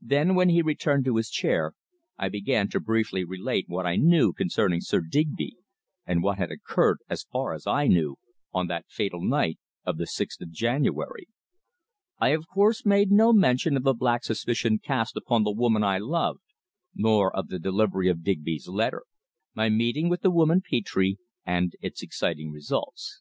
Then, 0.00 0.34
when 0.34 0.48
he 0.48 0.62
returned 0.62 1.04
to 1.04 1.16
his 1.16 1.28
chair, 1.28 1.74
I 2.16 2.30
began 2.30 2.70
to 2.70 2.80
briefly 2.80 3.24
relate 3.24 3.66
what 3.68 3.84
I 3.86 3.96
knew 3.96 4.32
concerning 4.32 4.80
Sir 4.80 5.02
Digby, 5.02 5.58
and 6.06 6.22
what 6.22 6.38
had 6.38 6.50
occurred, 6.50 7.00
as 7.10 7.24
far 7.24 7.52
as 7.52 7.66
I 7.66 7.86
knew, 7.86 8.16
on 8.54 8.68
that 8.68 8.86
fatal 8.88 9.20
night 9.22 9.58
of 9.84 9.98
the 9.98 10.06
sixth 10.06 10.40
of 10.40 10.50
January. 10.50 11.28
I, 12.18 12.28
of 12.30 12.48
course, 12.48 12.86
made 12.86 13.10
no 13.10 13.34
mention 13.34 13.76
of 13.76 13.82
the 13.82 13.92
black 13.92 14.24
suspicion 14.24 14.78
cast 14.78 15.14
upon 15.14 15.44
the 15.44 15.52
woman 15.52 15.84
I 15.84 15.98
loved, 15.98 16.40
nor 16.94 17.30
of 17.36 17.48
the 17.48 17.58
delivery 17.58 18.08
of 18.08 18.24
Digby's 18.24 18.66
letter, 18.66 19.02
my 19.54 19.68
meeting 19.68 20.08
with 20.08 20.22
the 20.22 20.30
woman 20.30 20.62
Petre 20.64 21.16
and 21.44 21.76
its 21.82 22.02
exciting 22.02 22.50
results. 22.50 23.20